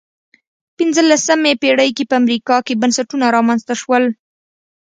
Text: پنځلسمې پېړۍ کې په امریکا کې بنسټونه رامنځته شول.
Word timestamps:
پنځلسمې 0.77 1.53
پېړۍ 1.61 1.89
کې 1.97 2.03
په 2.09 2.15
امریکا 2.21 2.57
کې 2.65 2.79
بنسټونه 2.81 3.25
رامنځته 3.35 3.73
شول. 3.81 4.03